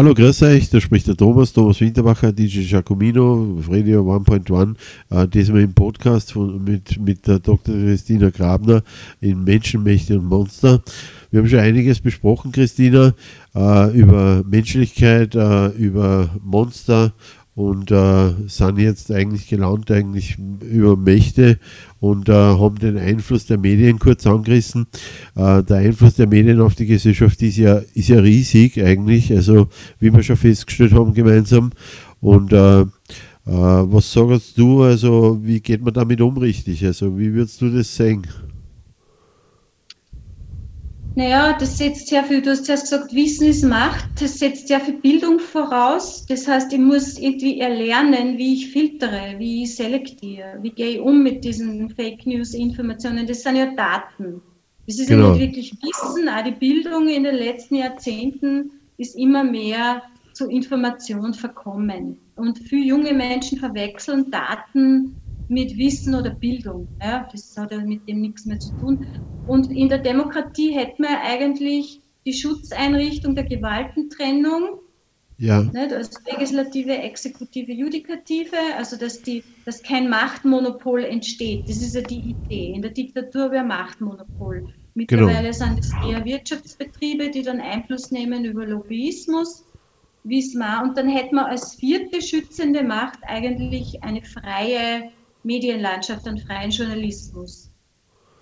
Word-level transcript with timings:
hallo, 0.00 0.14
grüß 0.14 0.44
euch, 0.44 0.70
da 0.70 0.80
spricht 0.80 1.08
der 1.08 1.14
Thomas, 1.14 1.52
Thomas 1.52 1.78
Winterbacher, 1.78 2.32
DJ 2.32 2.62
Giacomino, 2.62 3.60
Radio 3.68 4.10
1.1, 4.10 4.74
äh, 5.10 5.28
diesmal 5.28 5.60
im 5.60 5.74
Podcast 5.74 6.32
von, 6.32 6.64
mit, 6.64 6.98
mit 6.98 7.26
der 7.26 7.38
Dr. 7.38 7.74
Christina 7.74 8.30
Grabner 8.30 8.82
in 9.20 9.44
Menschenmächte 9.44 10.18
und 10.18 10.24
Monster. 10.24 10.82
Wir 11.30 11.40
haben 11.40 11.50
schon 11.50 11.58
einiges 11.58 12.00
besprochen, 12.00 12.50
Christina, 12.50 13.12
äh, 13.54 13.94
über 13.94 14.42
Menschlichkeit, 14.48 15.34
äh, 15.34 15.66
über 15.72 16.30
Monster 16.42 17.12
und 17.60 17.90
äh, 17.90 18.32
sind 18.46 18.78
jetzt 18.78 19.12
eigentlich 19.12 19.46
gelaunt 19.46 19.90
eigentlich 19.90 20.38
über 20.62 20.96
Mächte 20.96 21.58
und 22.00 22.30
äh, 22.30 22.32
haben 22.32 22.78
den 22.78 22.96
Einfluss 22.96 23.44
der 23.44 23.58
Medien 23.58 23.98
kurz 23.98 24.26
angerissen. 24.26 24.86
Äh, 25.36 25.62
der 25.64 25.76
Einfluss 25.76 26.14
der 26.14 26.26
Medien 26.26 26.62
auf 26.62 26.74
die 26.74 26.86
Gesellschaft 26.86 27.42
ist 27.42 27.58
ja, 27.58 27.82
ist 27.92 28.08
ja 28.08 28.18
riesig 28.18 28.82
eigentlich, 28.82 29.30
also 29.30 29.68
wie 29.98 30.10
wir 30.10 30.22
schon 30.22 30.38
festgestellt 30.38 30.94
haben 30.94 31.12
gemeinsam. 31.12 31.72
Und 32.22 32.54
äh, 32.54 32.80
äh, 32.80 32.86
was 33.44 34.10
sagst 34.10 34.56
du, 34.56 34.82
also 34.82 35.38
wie 35.42 35.60
geht 35.60 35.84
man 35.84 35.92
damit 35.92 36.22
um 36.22 36.38
richtig? 36.38 36.82
Also 36.86 37.18
wie 37.18 37.34
würdest 37.34 37.60
du 37.60 37.68
das 37.68 37.94
sehen? 37.94 38.26
Naja, 41.16 41.56
das 41.58 41.76
setzt 41.76 42.06
sehr 42.06 42.22
viel, 42.22 42.40
du 42.40 42.50
hast 42.50 42.66
zuerst 42.66 42.84
gesagt, 42.84 43.12
Wissen 43.12 43.48
ist 43.48 43.64
Macht, 43.64 44.08
das 44.20 44.38
setzt 44.38 44.68
sehr 44.68 44.80
viel 44.80 44.94
Bildung 44.94 45.40
voraus. 45.40 46.24
Das 46.26 46.46
heißt, 46.46 46.72
ich 46.72 46.78
muss 46.78 47.18
irgendwie 47.18 47.60
erlernen, 47.60 48.38
wie 48.38 48.54
ich 48.54 48.70
filtere, 48.70 49.34
wie 49.38 49.64
ich 49.64 49.74
selektiere, 49.74 50.58
wie 50.62 50.70
gehe 50.70 50.90
ich 50.90 51.00
um 51.00 51.22
mit 51.22 51.44
diesen 51.44 51.90
Fake 51.90 52.26
News-Informationen. 52.26 53.26
Das 53.26 53.42
sind 53.42 53.56
ja 53.56 53.74
Daten. 53.74 54.40
Das 54.86 54.98
ist 54.98 55.08
genau. 55.08 55.26
ja 55.26 55.32
nicht 55.32 55.40
wirklich 55.40 55.74
Wissen, 55.82 56.28
auch 56.28 56.44
die 56.44 56.52
Bildung 56.52 57.08
in 57.08 57.24
den 57.24 57.34
letzten 57.34 57.76
Jahrzehnten 57.76 58.70
ist 58.96 59.16
immer 59.16 59.42
mehr 59.42 60.02
zu 60.32 60.48
Information 60.48 61.34
verkommen. 61.34 62.18
Und 62.36 62.58
viele 62.58 62.86
junge 62.86 63.12
Menschen 63.12 63.58
verwechseln 63.58 64.30
Daten 64.30 65.16
mit 65.50 65.76
Wissen 65.76 66.14
oder 66.14 66.30
Bildung. 66.30 66.86
Ja, 67.02 67.28
das 67.30 67.56
hat 67.56 67.72
ja 67.72 67.78
mit 67.78 68.08
dem 68.08 68.20
nichts 68.20 68.46
mehr 68.46 68.58
zu 68.60 68.72
tun. 68.78 69.06
Und 69.46 69.70
in 69.72 69.88
der 69.88 69.98
Demokratie 69.98 70.72
hätten 70.72 71.02
wir 71.02 71.20
eigentlich 71.22 72.00
die 72.24 72.32
Schutzeinrichtung 72.32 73.34
der 73.34 73.44
Gewaltentrennung. 73.44 74.78
Ja. 75.38 75.62
Nicht? 75.62 75.92
Also 75.92 76.18
Legislative, 76.30 76.96
Exekutive, 76.98 77.72
Judikative, 77.72 78.56
also 78.76 78.96
dass, 78.96 79.22
die, 79.22 79.42
dass 79.64 79.82
kein 79.82 80.08
Machtmonopol 80.08 81.02
entsteht. 81.02 81.68
Das 81.68 81.78
ist 81.78 81.96
ja 81.96 82.02
die 82.02 82.30
Idee. 82.30 82.72
In 82.74 82.82
der 82.82 82.92
Diktatur 82.92 83.50
wäre 83.50 83.64
Machtmonopol. 83.64 84.68
Mittlerweile 84.94 85.50
genau. 85.50 85.52
sind 85.52 85.80
es 85.80 85.92
eher 86.06 86.24
Wirtschaftsbetriebe, 86.24 87.30
die 87.30 87.42
dann 87.42 87.60
Einfluss 87.60 88.12
nehmen 88.12 88.44
über 88.44 88.66
Lobbyismus, 88.66 89.64
Wismar. 90.24 90.84
Und 90.84 90.96
dann 90.96 91.08
hätten 91.08 91.34
wir 91.34 91.46
als 91.46 91.74
vierte 91.74 92.22
schützende 92.22 92.84
Macht 92.84 93.18
eigentlich 93.26 94.02
eine 94.04 94.22
freie 94.22 95.10
Medienlandschaft, 95.42 96.26
an 96.26 96.38
freien 96.38 96.70
Journalismus. 96.70 97.70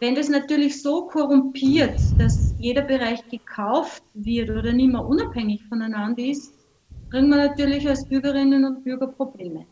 Wenn 0.00 0.14
das 0.14 0.28
natürlich 0.28 0.80
so 0.80 1.06
korrumpiert, 1.06 1.98
dass 2.18 2.54
jeder 2.58 2.82
Bereich 2.82 3.26
gekauft 3.28 4.02
wird 4.14 4.50
oder 4.50 4.72
nicht 4.72 4.92
mehr 4.92 5.04
unabhängig 5.04 5.62
voneinander 5.68 6.22
ist, 6.22 6.52
kriegen 7.10 7.28
wir 7.30 7.36
natürlich 7.36 7.88
als 7.88 8.06
Bürgerinnen 8.06 8.64
und 8.64 8.84
Bürger 8.84 9.08
Probleme. 9.08 9.66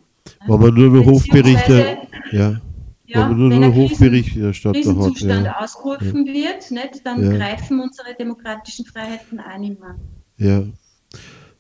Wenn 0.47 0.61
man 0.61 0.75
nur 0.75 0.91
noch 0.91 1.07
Hofberichte, 1.07 1.99
ja. 2.33 2.61
Ja, 3.09 3.31
wenn, 3.31 3.51
wenn 3.51 3.63
ein 3.63 3.75
Hofberichterstatter 3.75 4.97
hat, 4.97 5.21
ja. 5.21 5.57
ausgerufen 5.61 6.27
ja. 6.27 6.33
wird, 6.33 6.71
nicht, 6.73 7.07
dann 7.07 7.23
ja. 7.23 7.37
greifen 7.37 7.79
unsere 7.79 8.15
demokratischen 8.19 8.85
Freiheiten 8.85 9.39
auch 9.39 9.59
nicht 9.59 9.79
mehr. 9.79 9.95
Ja, 10.39 10.65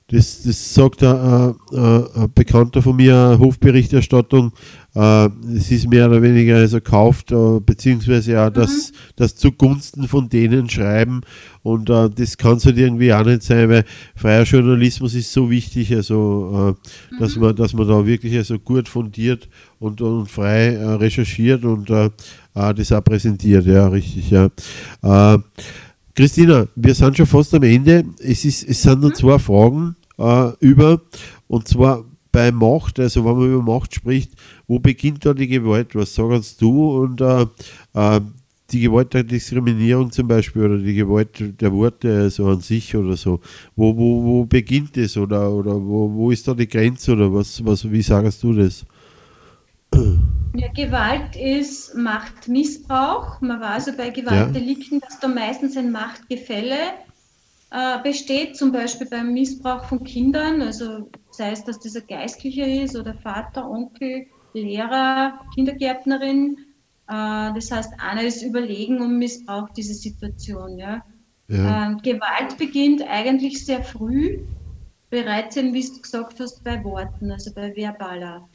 das, 0.08 0.42
das 0.44 0.74
sagt 0.74 1.02
ein, 1.02 1.54
ein, 1.72 2.32
Bekannter 2.32 2.80
von 2.80 2.94
mir, 2.94 3.38
Hofberichterstattung, 3.40 4.52
äh, 4.94 5.28
es 5.54 5.70
ist 5.72 5.90
mehr 5.90 6.08
oder 6.08 6.22
weniger 6.22 6.56
also 6.56 6.80
kauft, 6.80 7.32
äh, 7.32 7.60
beziehungsweise 7.60 8.40
auch 8.40 8.50
das, 8.50 8.92
mhm. 8.92 8.96
das 9.16 9.34
zugunsten 9.34 10.06
von 10.06 10.28
denen 10.28 10.70
schreiben 10.70 11.22
und 11.62 11.90
äh, 11.90 12.08
das 12.08 12.38
kann 12.38 12.58
es 12.58 12.66
halt 12.66 12.78
irgendwie 12.78 13.12
auch 13.12 13.24
nicht 13.24 13.42
sein, 13.42 13.68
weil 13.68 13.84
freier 14.14 14.44
Journalismus 14.44 15.14
ist 15.14 15.32
so 15.32 15.50
wichtig, 15.50 15.92
also 15.94 16.76
mhm. 17.10 17.18
dass, 17.18 17.34
man, 17.36 17.56
dass 17.56 17.74
man 17.74 17.88
da 17.88 18.06
wirklich 18.06 18.36
also 18.36 18.60
gut 18.60 18.88
fundiert 18.88 19.48
und, 19.80 20.00
und 20.00 20.30
frei 20.30 20.78
recherchiert 20.96 21.64
und 21.64 21.90
das 21.90 22.92
auch 22.92 23.04
präsentiert, 23.04 23.66
ja, 23.66 23.88
richtig, 23.88 24.30
ja. 24.30 24.48
Christina, 26.16 26.66
wir 26.74 26.94
sind 26.94 27.14
schon 27.14 27.26
fast 27.26 27.52
am 27.52 27.62
Ende. 27.62 28.02
Es, 28.20 28.46
ist, 28.46 28.66
es 28.66 28.80
sind 28.80 29.02
nur 29.02 29.10
mhm. 29.10 29.14
zwei 29.14 29.38
Fragen 29.38 29.96
äh, 30.16 30.50
über. 30.60 31.02
Und 31.46 31.68
zwar 31.68 32.06
bei 32.32 32.50
Macht, 32.50 32.98
also 32.98 33.22
wenn 33.26 33.36
man 33.36 33.52
über 33.52 33.62
Macht 33.62 33.94
spricht, 33.94 34.32
wo 34.66 34.78
beginnt 34.78 35.26
da 35.26 35.34
die 35.34 35.46
Gewalt? 35.46 35.94
Was 35.94 36.14
sagst 36.14 36.62
du? 36.62 37.02
Und 37.02 37.20
äh, 37.20 37.46
äh, 37.92 38.20
die 38.70 38.80
Gewalt 38.80 39.12
der 39.12 39.24
Diskriminierung 39.24 40.10
zum 40.10 40.26
Beispiel 40.26 40.62
oder 40.62 40.78
die 40.78 40.94
Gewalt 40.94 41.60
der 41.60 41.70
Worte 41.70 42.22
also 42.22 42.46
an 42.46 42.60
sich 42.62 42.96
oder 42.96 43.14
so. 43.18 43.40
Wo, 43.76 43.94
wo, 43.94 44.24
wo 44.24 44.44
beginnt 44.46 44.96
es 44.96 45.18
oder, 45.18 45.52
oder 45.52 45.74
wo, 45.74 46.10
wo 46.10 46.30
ist 46.30 46.48
da 46.48 46.54
die 46.54 46.66
Grenze 46.66 47.12
oder 47.12 47.30
was, 47.30 47.62
was, 47.62 47.90
wie 47.92 48.02
sagst 48.02 48.42
du 48.42 48.54
das? 48.54 48.86
Ja, 50.54 50.68
Gewalt 50.72 51.36
ist 51.36 51.94
Machtmissbrauch. 51.94 53.40
Man 53.42 53.60
weiß 53.60 53.88
also 53.88 53.96
bei 53.96 54.08
Gewaltdelikten, 54.08 55.00
ja. 55.00 55.06
dass 55.06 55.20
da 55.20 55.28
meistens 55.28 55.76
ein 55.76 55.92
Machtgefälle 55.92 56.76
äh, 57.70 58.02
besteht, 58.02 58.56
zum 58.56 58.72
Beispiel 58.72 59.06
beim 59.06 59.34
Missbrauch 59.34 59.84
von 59.84 60.02
Kindern, 60.04 60.62
also 60.62 61.10
sei 61.30 61.50
es, 61.50 61.64
dass 61.64 61.78
dieser 61.78 62.00
Geistlicher 62.00 62.66
ist 62.66 62.96
oder 62.96 63.12
Vater, 63.14 63.68
Onkel, 63.68 64.26
Lehrer, 64.54 65.40
Kindergärtnerin. 65.54 66.56
Äh, 67.08 67.52
das 67.54 67.70
heißt, 67.70 67.92
einer 68.00 68.22
ist 68.22 68.42
überlegen 68.42 69.02
und 69.02 69.18
missbraucht 69.18 69.76
diese 69.76 69.94
Situation. 69.94 70.78
Ja. 70.78 71.04
ja. 71.48 71.86
Ähm, 71.86 71.98
Gewalt 71.98 72.56
beginnt 72.56 73.02
eigentlich 73.06 73.66
sehr 73.66 73.82
früh, 73.82 74.38
bereits, 75.10 75.56
wie 75.56 75.82
du 75.82 76.00
gesagt 76.00 76.40
hast, 76.40 76.64
bei 76.64 76.82
Worten, 76.82 77.30
also 77.30 77.52
bei 77.52 77.76
verbaler 77.76 78.48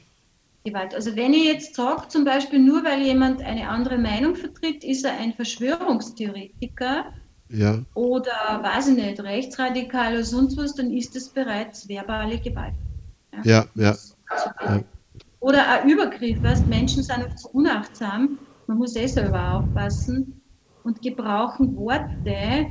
Gewalt. 0.63 0.94
Also 0.94 1.16
wenn 1.16 1.33
ich 1.33 1.45
jetzt 1.45 1.75
sage, 1.75 2.07
zum 2.07 2.23
Beispiel 2.23 2.59
nur 2.59 2.83
weil 2.83 3.01
jemand 3.01 3.41
eine 3.41 3.67
andere 3.67 3.97
Meinung 3.97 4.35
vertritt, 4.35 4.83
ist 4.83 5.03
er 5.05 5.13
ein 5.17 5.33
Verschwörungstheoretiker 5.33 7.05
ja. 7.49 7.83
oder, 7.95 8.59
weiß 8.61 8.89
ich 8.89 8.95
nicht, 8.95 9.19
rechtsradikal 9.19 10.13
oder 10.13 10.23
sonst 10.23 10.57
was, 10.57 10.75
dann 10.75 10.91
ist 10.91 11.16
das 11.16 11.29
bereits 11.29 11.88
verbale 11.89 12.39
Gewalt. 12.39 12.75
Ja, 13.44 13.66
ja. 13.75 13.95
ja. 14.61 14.83
Oder 15.39 15.67
ein 15.67 15.89
Übergriff, 15.89 16.44
weißt, 16.44 16.67
Menschen 16.67 17.01
sind 17.01 17.25
oft 17.25 17.39
so 17.39 17.49
unachtsam, 17.49 18.38
man 18.67 18.78
muss 18.78 18.95
eh 18.95 19.07
selber 19.07 19.53
aufpassen 19.53 20.41
und 20.83 21.01
gebrauchen 21.01 21.75
Worte 21.75 22.67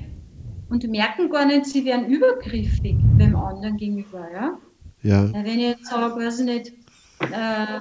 und 0.68 0.84
merken 0.88 1.28
gar 1.28 1.46
nicht, 1.46 1.66
sie 1.66 1.84
werden 1.84 2.06
übergriffig 2.06 2.96
beim 3.18 3.34
anderen 3.34 3.76
gegenüber. 3.76 4.28
Ja? 4.32 4.58
Ja. 5.02 5.32
Wenn 5.32 5.58
ich 5.58 5.66
jetzt 5.66 5.86
sage, 5.86 6.14
weiß 6.16 6.40
ich 6.40 6.46
nicht, 6.46 6.72
äh, 7.20 7.80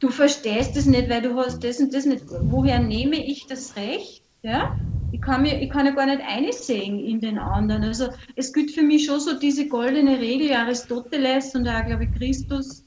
du 0.00 0.08
verstehst 0.08 0.76
es 0.76 0.86
nicht, 0.86 1.08
weil 1.08 1.22
du 1.22 1.34
hast 1.36 1.62
das 1.62 1.78
und 1.78 1.94
das 1.94 2.06
nicht. 2.06 2.24
Woher 2.28 2.78
nehme 2.78 3.16
ich 3.16 3.46
das 3.46 3.76
Recht? 3.76 4.22
Ja? 4.42 4.76
Ich 5.12 5.20
kann, 5.20 5.42
mir, 5.42 5.60
ich 5.60 5.70
kann 5.70 5.86
ja 5.86 5.92
gar 5.92 6.06
nicht 6.06 6.22
einsehen 6.26 6.98
in 6.98 7.20
den 7.20 7.38
anderen. 7.38 7.84
Also 7.84 8.08
es 8.34 8.52
gilt 8.52 8.70
für 8.70 8.82
mich 8.82 9.06
schon 9.06 9.20
so 9.20 9.38
diese 9.38 9.68
goldene 9.68 10.18
Regel, 10.18 10.52
Aristoteles 10.52 11.54
und 11.54 11.68
auch, 11.68 11.84
glaube 11.84 12.04
ich, 12.04 12.14
Christus, 12.14 12.84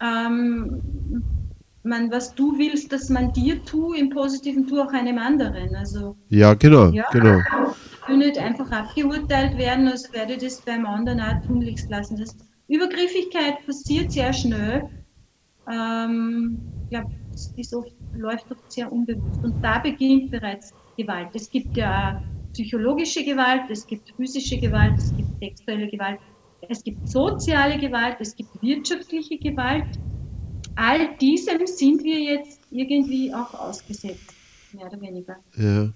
ähm, 0.00 1.22
man, 1.84 2.10
was 2.10 2.34
du 2.34 2.56
willst, 2.58 2.92
dass 2.92 3.08
man 3.08 3.32
dir 3.32 3.64
tut, 3.64 3.96
im 3.96 4.10
Positiven 4.10 4.66
tu 4.66 4.80
auch 4.80 4.92
einem 4.92 5.18
anderen. 5.18 5.74
Also, 5.76 6.16
ja, 6.28 6.54
genau, 6.54 6.88
ja, 6.90 7.04
genau. 7.12 7.38
Ich 7.38 8.08
will 8.08 8.18
nicht 8.18 8.38
einfach 8.38 8.70
abgeurteilt 8.70 9.56
werden, 9.58 9.86
also 9.88 10.12
werde 10.12 10.34
ich 10.34 10.42
das 10.42 10.60
beim 10.62 10.86
anderen 10.86 11.20
auch 11.20 11.44
tunlichst 11.46 11.90
lassen. 11.90 12.16
Das 12.16 12.36
Übergriffigkeit 12.68 13.64
passiert 13.66 14.12
sehr 14.12 14.32
schnell 14.32 14.88
ähm, 15.70 16.58
ja, 16.90 17.04
ist 17.56 17.74
oft, 17.74 17.92
läuft 18.16 18.50
oft 18.50 18.72
sehr 18.72 18.90
unbewusst. 18.90 19.42
Und 19.42 19.62
da 19.62 19.78
beginnt 19.78 20.30
bereits 20.30 20.72
Gewalt. 20.96 21.28
Es 21.34 21.50
gibt 21.50 21.76
ja 21.76 22.22
psychologische 22.52 23.24
Gewalt, 23.24 23.62
es 23.70 23.86
gibt 23.86 24.12
physische 24.16 24.58
Gewalt, 24.58 24.94
es 24.98 25.14
gibt 25.16 25.28
sexuelle 25.40 25.88
Gewalt, 25.88 26.18
es 26.68 26.82
gibt 26.82 27.08
soziale 27.08 27.78
Gewalt, 27.78 28.16
es 28.20 28.34
gibt 28.34 28.50
wirtschaftliche 28.62 29.38
Gewalt. 29.38 29.86
All 30.74 31.16
diesem 31.20 31.66
sind 31.66 32.02
wir 32.02 32.18
jetzt 32.20 32.60
irgendwie 32.70 33.32
auch 33.32 33.52
ausgesetzt, 33.54 34.34
mehr 34.72 34.86
oder 34.86 35.00
weniger. 35.00 35.36
Ja. 35.56 35.90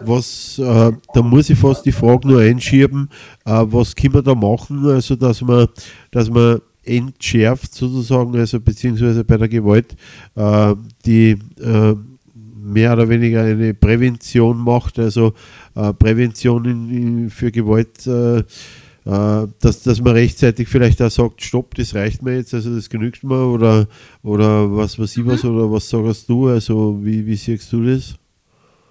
Was, 0.00 0.58
äh, 0.58 0.92
da 1.12 1.22
muss 1.22 1.50
ich 1.50 1.58
fast 1.58 1.84
die 1.84 1.92
Frage 1.92 2.26
nur 2.26 2.40
einschieben, 2.40 3.10
äh, 3.44 3.62
was 3.66 3.94
können 3.94 4.14
wir 4.14 4.22
da 4.22 4.34
machen, 4.34 4.86
also 4.86 5.16
dass 5.16 5.42
man, 5.42 5.68
dass 6.10 6.30
man 6.30 6.62
entschärft 6.90 7.74
sozusagen, 7.74 8.36
also 8.36 8.60
beziehungsweise 8.60 9.24
bei 9.24 9.36
der 9.36 9.48
Gewalt, 9.48 9.96
äh, 10.34 10.74
die 11.06 11.38
äh, 11.60 11.94
mehr 12.62 12.92
oder 12.92 13.08
weniger 13.08 13.42
eine 13.42 13.74
Prävention 13.74 14.58
macht, 14.58 14.98
also 14.98 15.32
äh, 15.74 15.92
Prävention 15.92 16.64
in, 16.64 16.90
in, 16.90 17.30
für 17.30 17.50
Gewalt 17.50 18.06
äh, 18.06 18.42
äh, 19.06 19.48
dass, 19.60 19.82
dass 19.82 20.00
man 20.00 20.12
rechtzeitig 20.12 20.68
vielleicht 20.68 21.00
auch 21.00 21.10
sagt, 21.10 21.42
stopp, 21.42 21.74
das 21.74 21.94
reicht 21.94 22.22
mir 22.22 22.36
jetzt, 22.36 22.52
also 22.52 22.74
das 22.74 22.90
genügt 22.90 23.24
mir 23.24 23.46
oder, 23.46 23.86
oder 24.22 24.76
was 24.76 24.98
weiß 24.98 25.16
ich 25.16 25.26
was, 25.26 25.42
mhm. 25.42 25.56
oder 25.56 25.72
was 25.72 25.88
sagst 25.88 26.28
du, 26.28 26.48
also 26.48 26.98
wie, 27.02 27.24
wie 27.26 27.34
siehst 27.34 27.72
du 27.72 27.84
das? 27.84 28.14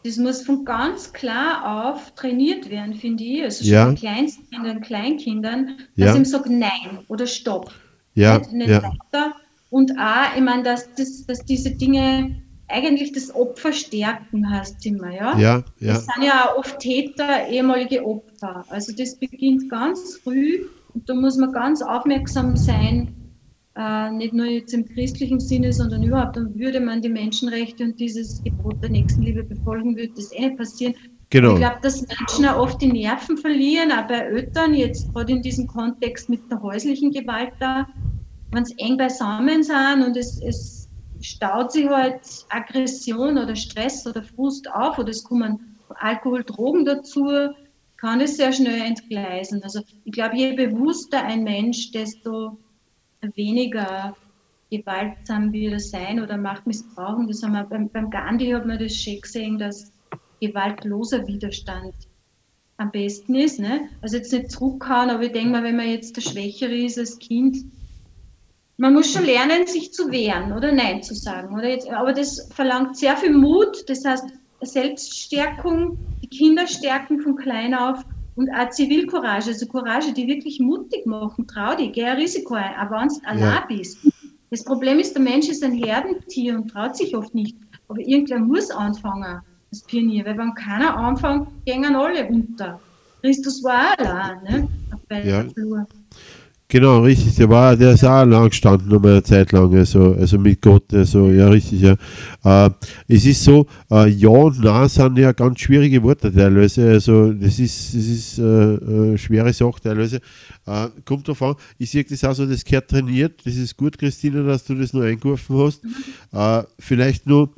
Das 0.03 0.17
muss 0.17 0.41
von 0.41 0.65
ganz 0.65 1.13
klar 1.13 1.91
auf 1.91 2.15
trainiert 2.15 2.69
werden, 2.69 2.95
finde 2.95 3.23
ich. 3.23 3.43
Also 3.43 3.63
schon 3.63 3.73
ja. 3.73 3.93
Kleinstkindern, 3.93 4.81
Kleinkindern, 4.81 5.77
dass 5.95 6.07
ja. 6.07 6.11
ich 6.13 6.19
ihm 6.19 6.25
sage 6.25 6.51
Nein 6.51 6.99
oder 7.07 7.27
Stopp. 7.27 7.71
Ja. 8.19 8.37
Nicht, 8.37 8.53
nicht 8.53 8.69
ja. 8.69 8.83
weiter. 8.83 9.33
Und 9.69 9.91
auch, 9.99 10.35
ich 10.35 10.41
meine, 10.41 10.63
dass, 10.63 10.93
das, 10.95 11.25
dass 11.25 11.45
diese 11.45 11.71
Dinge 11.71 12.35
eigentlich 12.67 13.11
das 13.13 13.33
Opfer 13.33 13.73
stärken, 13.73 14.49
heißt 14.49 14.85
immer, 14.85 15.11
ja? 15.11 15.37
Ja, 15.37 15.63
ja. 15.79 15.93
Das 15.93 16.05
sind 16.05 16.23
ja 16.23 16.49
auch 16.49 16.59
oft 16.59 16.79
Täter, 16.79 17.47
ehemalige 17.49 18.05
Opfer. 18.05 18.63
Also 18.69 18.93
das 18.95 19.15
beginnt 19.15 19.69
ganz 19.69 20.17
früh 20.23 20.65
und 20.93 21.09
da 21.09 21.15
muss 21.15 21.37
man 21.37 21.51
ganz 21.51 21.81
aufmerksam 21.81 22.55
sein, 22.55 23.15
äh, 23.75 24.11
nicht 24.11 24.33
nur 24.33 24.45
jetzt 24.45 24.73
im 24.73 24.85
christlichen 24.85 25.39
Sinne, 25.39 25.71
sondern 25.71 26.03
überhaupt, 26.03 26.35
dann 26.35 26.57
würde 26.59 26.79
man 26.79 27.01
die 27.01 27.09
Menschenrechte 27.09 27.83
und 27.83 27.99
dieses 27.99 28.43
Gebot 28.43 28.81
der 28.83 28.89
Nächstenliebe 28.89 29.43
befolgen, 29.43 29.95
würde 29.95 30.13
das 30.15 30.31
eh 30.33 30.47
nicht 30.47 30.57
passieren. 30.57 30.93
Genau. 31.31 31.53
Ich 31.53 31.59
glaube, 31.59 31.77
dass 31.81 32.05
Menschen 32.07 32.45
auch 32.45 32.57
oft 32.57 32.81
die 32.81 32.91
Nerven 32.91 33.37
verlieren, 33.37 33.91
auch 33.91 34.07
bei 34.07 34.15
Eltern, 34.15 34.73
jetzt 34.73 35.13
gerade 35.13 35.31
in 35.31 35.41
diesem 35.41 35.67
Kontext 35.67 36.27
mit 36.27 36.41
der 36.49 36.61
häuslichen 36.61 37.11
Gewalt 37.11 37.53
da, 37.59 37.87
wenn 38.51 38.63
es 38.63 38.71
eng 38.77 38.97
beisammen 38.97 39.63
sind 39.63 40.03
und 40.05 40.17
es, 40.17 40.41
es 40.41 40.89
staut 41.21 41.71
sich 41.71 41.87
halt 41.87 42.21
Aggression 42.49 43.37
oder 43.37 43.55
Stress 43.55 44.05
oder 44.07 44.23
Frust 44.23 44.71
auf 44.71 44.97
oder 44.97 45.09
es 45.09 45.23
kommen 45.23 45.77
Alkohol, 45.95 46.43
Drogen 46.43 46.85
dazu, 46.85 47.27
kann 47.97 48.21
es 48.21 48.37
sehr 48.37 48.53
schnell 48.53 48.81
entgleisen. 48.81 49.61
Also 49.63 49.81
ich 50.05 50.11
glaube, 50.11 50.37
je 50.37 50.53
bewusster 50.53 51.23
ein 51.23 51.43
Mensch, 51.43 51.91
desto 51.91 52.57
weniger 53.35 54.15
gewaltsam 54.71 55.51
wird 55.51 55.73
er 55.73 55.79
sein 55.79 56.21
oder 56.21 56.37
Macht 56.37 56.65
missbrauchen. 56.67 57.27
Das 57.27 57.43
haben 57.43 57.53
wir 57.53 57.63
beim, 57.63 57.89
beim 57.89 58.09
Gandhi 58.09 58.51
hat 58.51 58.65
man 58.65 58.79
das 58.79 58.93
schön 58.93 59.19
gesehen, 59.19 59.57
dass 59.57 59.91
gewaltloser 60.39 61.27
Widerstand 61.27 61.93
am 62.77 62.91
besten 62.91 63.35
ist. 63.35 63.59
Ne? 63.59 63.89
Also 64.01 64.17
jetzt 64.17 64.31
nicht 64.31 64.51
zurückhauen, 64.51 65.09
aber 65.09 65.23
ich 65.23 65.33
denke 65.33 65.49
mal, 65.49 65.63
wenn 65.63 65.75
man 65.75 65.89
jetzt 65.89 66.15
der 66.15 66.21
Schwächere 66.21 66.75
ist 66.75 66.97
als 66.97 67.19
Kind, 67.19 67.65
man 68.79 68.93
muss 68.93 69.11
schon 69.11 69.25
lernen, 69.25 69.67
sich 69.67 69.91
zu 69.93 70.09
wehren 70.09 70.53
oder 70.53 70.71
Nein 70.71 71.03
zu 71.03 71.13
sagen. 71.13 71.53
Oder 71.53 71.69
jetzt, 71.69 71.89
aber 71.89 72.13
das 72.13 72.47
verlangt 72.55 72.95
sehr 72.95 73.15
viel 73.17 73.33
Mut, 73.33 73.83
das 73.87 74.05
heißt 74.05 74.25
Selbststärkung, 74.61 75.97
die 76.23 76.29
Kinder 76.29 76.65
stärken 76.65 77.19
von 77.19 77.35
klein 77.35 77.75
auf 77.75 77.99
und 78.35 78.49
auch 78.51 78.69
Zivilcourage, 78.69 79.49
also 79.49 79.65
Courage, 79.65 80.13
die 80.13 80.27
wirklich 80.27 80.61
mutig 80.61 81.05
machen, 81.05 81.45
trau 81.45 81.75
dich, 81.75 81.91
geh 81.91 82.05
ein 82.05 82.17
Risiko 82.17 82.53
ein, 82.53 82.73
aber 82.75 83.01
wenn 83.01 83.09
du 83.09 83.15
allein 83.25 83.41
ja. 83.41 83.65
bist. 83.67 83.97
Das 84.49 84.63
Problem 84.63 84.97
ist, 84.99 85.13
der 85.13 85.23
Mensch 85.23 85.49
ist 85.49 85.63
ein 85.63 85.73
Herdentier 85.73 86.55
und 86.55 86.69
traut 86.69 86.95
sich 86.95 87.15
oft 87.15 87.35
nicht. 87.35 87.57
Aber 87.89 87.99
irgendwer 87.99 88.39
muss 88.39 88.71
anfangen 88.71 89.41
als 89.71 89.83
Pionier, 89.83 90.25
weil 90.25 90.37
wenn 90.37 90.53
keiner 90.55 90.95
anfängt, 90.95 91.47
gehen 91.65 91.83
alle 91.95 92.25
unter. 92.27 92.79
Christus 93.21 93.61
war 93.63 93.93
auch 93.93 93.97
allein, 93.99 94.43
ne? 94.43 94.67
Auf 94.93 95.25
ja. 95.25 95.43
Flur. 95.49 95.85
Genau, 96.71 96.99
richtig. 96.99 97.33
Der 97.35 97.49
war, 97.49 97.75
der 97.75 97.93
ist 97.93 98.05
auch 98.05 98.23
lang 98.25 98.47
gestanden, 98.47 98.93
aber 98.93 99.09
eine 99.09 99.23
Zeit 99.23 99.51
lang, 99.53 99.75
also, 99.75 100.13
also 100.13 100.37
mit 100.37 100.61
Gott, 100.61 100.93
also, 100.93 101.31
ja, 101.31 101.49
richtig, 101.49 101.81
ja. 101.81 101.95
Äh, 102.43 102.69
es 103.07 103.25
ist 103.25 103.43
so, 103.43 103.65
äh, 103.89 104.07
ja 104.07 104.29
und 104.29 104.63
nein 104.63 104.87
sind 104.87 105.17
ja 105.17 105.31
ganz 105.31 105.61
schwierige 105.61 106.03
Worte 106.03 106.31
teilweise, 106.31 106.87
also, 106.87 107.33
das 107.33 107.57
ist, 107.57 107.95
das 107.95 108.05
ist, 108.05 108.37
äh, 108.37 108.43
äh 108.43 109.17
schwere 109.17 109.51
Sache 109.51 109.81
teilweise. 109.81 110.17
Äh, 110.67 110.89
kommt 111.05 111.27
drauf 111.27 111.41
an, 111.41 111.55
ich 111.79 111.89
sehe 111.89 112.03
das 112.03 112.23
auch 112.23 112.35
so, 112.35 112.45
das 112.45 112.63
gehört 112.63 112.87
trainiert, 112.87 113.41
das 113.43 113.55
ist 113.55 113.75
gut, 113.75 113.97
Christina, 113.97 114.43
dass 114.43 114.63
du 114.63 114.75
das 114.75 114.93
noch 114.93 115.01
eingeworfen 115.01 115.57
hast. 115.57 115.81
Äh, 116.31 116.67
vielleicht 116.77 117.25
nur 117.25 117.49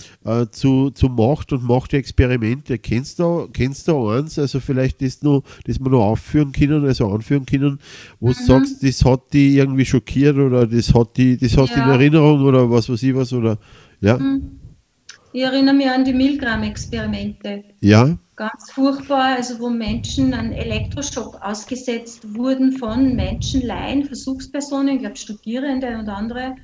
zu, 0.52 0.92
zu 0.92 1.08
Macht 1.08 1.52
und 1.52 1.64
Machtexperimente. 1.64 2.78
Kennst 2.78 3.20
du, 3.20 3.50
kennst 3.52 3.88
du 3.88 4.08
eins, 4.08 4.40
also 4.40 4.60
vielleicht 4.62 5.02
das 5.02 5.22
noch, 5.22 5.44
das 5.66 5.80
wir 5.80 5.90
noch 5.90 6.06
aufführen 6.06 6.54
können, 6.54 6.86
also 6.86 7.12
anführen 7.12 7.46
können, 7.46 7.80
wo 8.22 8.30
mhm. 8.30 8.34
du 8.34 8.46
sagst, 8.46 8.84
das 8.84 9.01
hat 9.06 9.34
die 9.34 9.58
irgendwie 9.58 9.86
schockiert 9.86 10.38
oder 10.38 10.66
das 10.68 10.94
hat 10.94 11.18
die, 11.18 11.38
das 11.38 11.58
hast 11.58 11.76
du 11.76 11.80
ja. 11.80 11.86
in 11.86 11.92
Erinnerung 11.92 12.42
oder 12.44 12.70
was 12.70 12.90
weiß 12.90 13.04
ich 13.04 13.16
was 13.16 13.34
oder 13.34 13.58
ja. 14.00 14.18
Hm. 14.18 14.60
Ich 15.34 15.44
erinnere 15.44 15.74
mich 15.74 15.90
an 15.90 16.04
die 16.04 16.14
Milgram-Experimente. 16.14 17.64
Ja. 17.80 18.18
Ganz 18.36 18.72
furchtbar, 18.72 19.36
also 19.38 19.60
wo 19.60 19.70
Menschen 19.70 20.34
an 20.34 20.52
Elektroschock 20.52 21.42
ausgesetzt 21.42 22.36
wurden 22.36 22.74
von 22.74 23.16
Menschen, 23.16 23.62
Laien, 23.62 24.04
Versuchspersonen, 24.04 24.96
ich 24.96 25.00
glaube 25.00 25.16
Studierende 25.16 25.98
und 25.98 26.10
andere. 26.10 26.56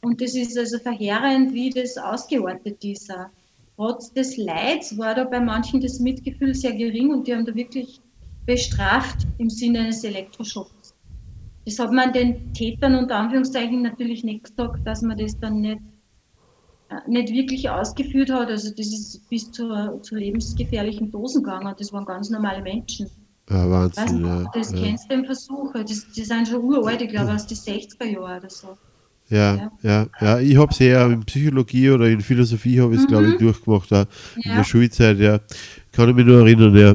Und 0.00 0.20
das 0.20 0.34
ist 0.34 0.56
also 0.56 0.78
verheerend, 0.78 1.52
wie 1.52 1.70
das 1.70 1.98
ausgeordnet 1.98 2.82
ist. 2.84 3.12
Trotz 3.76 4.12
des 4.12 4.36
Leids 4.36 4.96
war 4.96 5.14
da 5.14 5.24
bei 5.24 5.40
manchen 5.40 5.80
das 5.80 5.98
Mitgefühl 5.98 6.54
sehr 6.54 6.74
gering 6.74 7.12
und 7.12 7.26
die 7.26 7.34
haben 7.34 7.44
da 7.44 7.54
wirklich 7.54 8.00
bestraft 8.46 9.26
im 9.38 9.50
Sinne 9.50 9.80
eines 9.80 10.04
Elektroschocks. 10.04 10.83
Das 11.64 11.78
hat 11.78 11.92
man 11.92 12.12
den 12.12 12.52
Tätern 12.52 12.94
unter 12.94 13.16
Anführungszeichen 13.16 13.82
natürlich 13.82 14.24
nicht 14.24 14.44
gesagt, 14.44 14.86
dass 14.86 15.02
man 15.02 15.16
das 15.16 15.38
dann 15.38 15.60
nicht, 15.60 15.80
äh, 16.90 17.10
nicht 17.10 17.32
wirklich 17.32 17.70
ausgeführt 17.70 18.30
hat. 18.30 18.48
Also 18.48 18.70
das 18.70 18.86
ist 18.86 19.28
bis 19.30 19.50
zur, 19.50 20.00
zu 20.02 20.14
lebensgefährlichen 20.14 21.10
Dosen 21.10 21.42
gegangen. 21.42 21.74
Das 21.78 21.92
waren 21.92 22.04
ganz 22.04 22.30
normale 22.30 22.62
Menschen. 22.62 23.08
Ja, 23.50 23.70
Wahnsinn. 23.70 24.24
Weißt 24.24 24.46
du, 24.46 24.50
das 24.58 24.72
ja. 24.72 24.78
kennst 24.78 25.10
du 25.10 25.14
im 25.14 25.24
Versuch. 25.24 25.72
Das, 25.72 26.12
die 26.12 26.24
sind 26.24 26.48
schon 26.48 26.62
uralt, 26.64 27.02
ich 27.02 27.10
glaube 27.10 27.34
aus 27.34 27.46
den 27.46 27.56
60er 27.56 28.04
Jahren 28.04 28.38
oder 28.38 28.50
so. 28.50 28.76
Ja, 29.30 29.56
ja, 29.56 29.70
ja, 29.82 30.06
ja. 30.20 30.38
ich 30.40 30.56
habe 30.56 30.70
es 30.70 30.80
eher 30.80 31.06
in 31.06 31.24
Psychologie 31.24 31.90
oder 31.90 32.08
in 32.08 32.20
Philosophie 32.20 32.78
habe 32.80 32.92
ich 32.92 33.00
es, 33.00 33.06
mhm. 33.06 33.08
glaube 33.08 33.28
ich, 33.28 33.38
durchgemacht, 33.38 33.90
auch 33.92 34.06
in 34.36 34.50
ja. 34.50 34.56
der 34.56 34.64
Schulzeit, 34.64 35.18
ja. 35.18 35.40
Kann 35.92 36.10
ich 36.10 36.14
mich 36.14 36.26
nur 36.26 36.40
erinnern, 36.40 36.76
ja. 36.76 36.94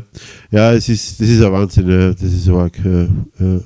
Ja, 0.52 0.74
es 0.74 0.90
ist, 0.90 1.20
das 1.20 1.28
ist 1.28 1.42
ein 1.42 1.52
Wahnsinn, 1.52 1.90
ja. 1.90 2.12
Das 2.12 2.22
ist 2.22 2.48
arg, 2.50 2.78
ja. 2.86 3.08
ja. 3.40 3.60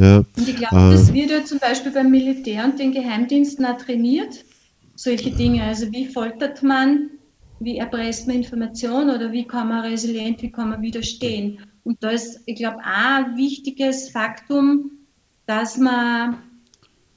Ja. 0.00 0.18
Und 0.18 0.48
ich 0.48 0.56
glaube, 0.56 0.76
äh, 0.76 0.92
das 0.92 1.12
wird 1.12 1.30
ja 1.30 1.44
zum 1.44 1.58
Beispiel 1.58 1.92
beim 1.92 2.10
Militär 2.10 2.64
und 2.64 2.78
den 2.78 2.92
Geheimdiensten 2.92 3.64
auch 3.66 3.76
trainiert, 3.76 4.44
solche 4.94 5.30
Dinge. 5.30 5.62
Also 5.62 5.92
wie 5.92 6.06
foltert 6.06 6.62
man, 6.62 7.10
wie 7.60 7.76
erpresst 7.76 8.26
man 8.26 8.36
Informationen 8.36 9.14
oder 9.14 9.30
wie 9.30 9.46
kann 9.46 9.68
man 9.68 9.84
resilient, 9.84 10.40
wie 10.40 10.50
kann 10.50 10.70
man 10.70 10.80
widerstehen. 10.80 11.58
Und 11.84 12.02
da 12.02 12.10
ist, 12.10 12.40
ich 12.46 12.56
glaube, 12.56 12.78
auch 12.78 13.26
ein 13.26 13.36
wichtiges 13.36 14.08
Faktum, 14.08 14.90
dass 15.46 15.76
man 15.76 16.38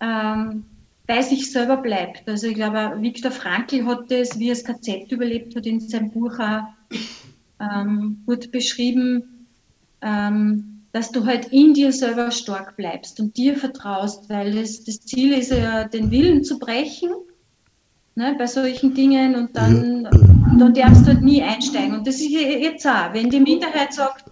ähm, 0.02 0.66
bei 1.08 1.22
sich 1.22 1.52
selber 1.52 1.78
bleibt. 1.78 2.28
Also 2.28 2.48
ich 2.48 2.56
glaube, 2.56 2.98
Viktor 3.00 3.32
Frankl 3.32 3.86
hat 3.86 4.12
das, 4.12 4.38
wie 4.40 4.50
er 4.50 4.56
das 4.56 4.64
KZ 4.66 5.10
überlebt 5.10 5.56
hat, 5.56 5.66
in 5.66 5.80
seinem 5.80 6.12
Buch 6.12 6.38
auch 6.40 6.64
ähm, 7.62 8.24
gut 8.26 8.52
beschrieben. 8.52 9.48
Ähm, 10.02 10.73
dass 10.94 11.12
du 11.12 11.26
halt 11.26 11.48
in 11.52 11.74
dir 11.74 11.92
selber 11.92 12.32
stark 12.32 12.78
bleibst 12.78 13.20
und 13.20 13.36
dir 13.36 13.58
vertraust, 13.58 14.30
weil 14.30 14.54
das, 14.54 14.84
das 14.86 15.02
Ziel 15.02 15.34
ist 15.34 15.52
ja, 15.52 15.86
den 15.86 16.12
Willen 16.12 16.44
zu 16.44 16.60
brechen 16.60 17.12
ne, 18.16 18.36
bei 18.38 18.48
solchen 18.48 18.94
Dingen 18.94 19.36
und 19.36 19.56
dann, 19.56 20.04
dann 20.60 20.74
darfst 20.74 21.06
du 21.06 21.12
halt 21.12 21.24
nie 21.24 21.42
einsteigen. 21.42 21.96
Und 21.98 22.08
das 22.08 22.16
ist 22.16 22.30
jetzt 22.30 22.86
auch, 22.88 23.14
wenn 23.14 23.30
die 23.30 23.40
Minderheit 23.40 23.94
sagt, 23.94 24.26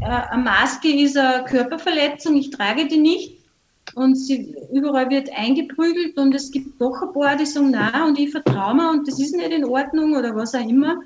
äh, 0.00 0.06
eine 0.06 0.42
Maske 0.42 0.88
ist 0.88 1.16
eine 1.16 1.44
Körperverletzung, 1.44 2.36
ich 2.36 2.50
trage 2.50 2.86
die 2.86 2.98
nicht 2.98 3.40
und 3.94 4.14
sie 4.16 4.54
überall 4.72 5.10
wird 5.10 5.30
eingeprügelt 5.36 6.16
und 6.16 6.34
es 6.34 6.50
gibt 6.50 6.80
doch 6.80 7.02
ein 7.02 7.12
paar, 7.12 7.36
die 7.36 7.46
sagen, 7.46 7.70
na 7.72 8.06
und 8.06 8.18
ich 8.18 8.30
vertraue 8.30 8.74
mir 8.74 8.90
und 8.90 9.06
das 9.08 9.20
ist 9.20 9.34
nicht 9.36 9.50
in 9.50 9.64
Ordnung 9.64 10.14
oder 10.16 10.34
was 10.34 10.54
auch 10.54 10.66
immer. 10.66 11.00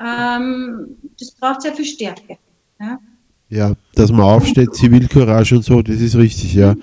Ähm, 0.00 0.96
das 1.18 1.32
braucht 1.32 1.62
sehr 1.62 1.74
viel 1.74 1.84
Stärke. 1.84 2.38
Ja. 2.80 2.98
Ja, 3.48 3.74
dass 3.94 4.10
man 4.10 4.22
aufsteht, 4.22 4.74
Zivilcourage 4.74 5.54
und 5.56 5.64
so, 5.64 5.80
das 5.80 6.00
ist 6.00 6.16
richtig, 6.16 6.54
ja. 6.54 6.74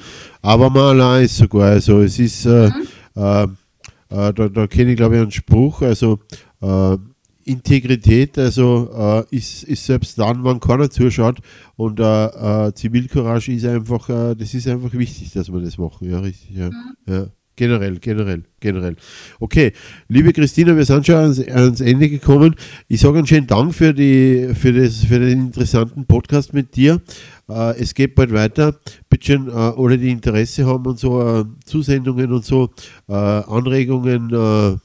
Aber 0.41 0.69
man 0.69 0.99
allein 0.99 1.25
ist 1.25 1.37
sogar, 1.37 1.71
also 1.71 2.01
es 2.01 2.17
ist, 2.19 2.45
äh, 2.45 2.69
mhm. 2.69 3.21
äh, 3.21 3.43
äh, 3.43 4.33
da, 4.33 4.47
da 4.47 4.67
kenne 4.67 4.91
ich 4.91 4.97
glaube 4.97 5.15
ich 5.15 5.21
einen 5.21 5.31
Spruch, 5.31 5.81
also 5.81 6.19
äh, 6.61 6.97
Integrität, 7.45 8.37
also 8.37 8.89
äh, 9.29 9.35
ist, 9.35 9.63
ist 9.63 9.85
selbst 9.85 10.17
dann, 10.17 10.45
wenn 10.45 10.61
keiner 10.61 10.89
zuschaut 10.89 11.39
und 11.75 11.99
äh, 11.99 12.71
Zivilcourage 12.73 13.51
ist 13.51 13.65
einfach, 13.65 14.07
das 14.07 14.53
ist 14.53 14.67
einfach 14.69 14.93
wichtig, 14.93 15.33
dass 15.33 15.51
wir 15.51 15.59
das 15.59 15.77
machen, 15.77 16.09
ja, 16.09 16.19
richtig, 16.19 16.55
ja. 16.55 16.69
Mhm. 16.69 16.95
ja. 17.07 17.27
Generell, 17.55 17.99
generell, 17.99 18.43
generell. 18.59 18.95
Okay, 19.39 19.73
liebe 20.07 20.33
Christina, 20.33 20.75
wir 20.75 20.85
sind 20.85 21.05
schon 21.05 21.15
ans, 21.15 21.39
ans 21.47 21.81
Ende 21.81 22.09
gekommen. 22.09 22.55
Ich 22.87 23.01
sage 23.01 23.19
einen 23.19 23.27
schönen 23.27 23.45
Dank 23.45 23.75
für, 23.75 23.93
die, 23.93 24.49
für, 24.55 24.73
das, 24.73 25.05
für 25.05 25.19
den 25.19 25.47
interessanten 25.47 26.07
Podcast 26.07 26.51
mit 26.53 26.75
dir. 26.75 26.99
Äh, 27.47 27.79
es 27.79 27.93
geht 27.93 28.15
bald 28.15 28.33
weiter. 28.33 28.75
Bitte 29.07 29.25
schön, 29.25 29.49
äh, 29.49 29.51
alle, 29.51 29.99
die 29.99 30.09
Interesse 30.09 30.65
haben 30.65 30.83
und 30.87 30.97
so, 30.97 31.21
äh, 31.21 31.45
Zusendungen 31.63 32.33
und 32.33 32.43
so, 32.43 32.71
äh, 33.07 33.13
Anregungen, 33.13 34.31
äh, 34.33 34.77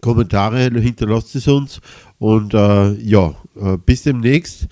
Kommentare, 0.00 0.68
hinterlasst 0.80 1.36
es 1.36 1.46
uns. 1.46 1.80
Und 2.18 2.52
äh, 2.52 2.94
ja, 2.94 3.36
bis 3.86 4.02
demnächst. 4.02 4.66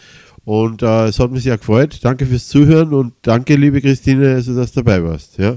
Und 0.45 0.83
es 0.83 1.19
hat 1.19 1.31
mich 1.31 1.45
sehr 1.45 1.57
gefreut. 1.57 2.01
Danke 2.03 2.27
fürs 2.27 2.49
Zuhören 2.49 2.93
und 2.93 3.15
danke, 3.23 3.55
liebe 3.55 3.81
Christine, 3.81 4.35
also, 4.35 4.55
dass 4.55 4.73
du 4.73 4.83
dabei 4.83 5.03
warst. 5.03 5.39
Ja? 5.39 5.57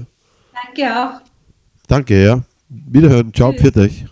Danke 0.54 0.96
auch. 0.96 1.27
Danke, 1.88 2.22
ja. 2.22 2.42
Wiederhören. 2.68 3.32
Ciao, 3.34 3.52
für 3.52 3.72
dich. 3.72 4.04